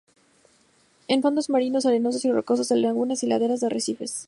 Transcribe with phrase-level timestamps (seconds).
[1.07, 4.19] En fondos marinos arenosos y rocosos de lagunas y laderas de arrecifes.